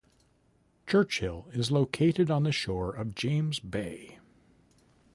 [0.87, 4.17] Churchill is located on the shore of James Bay.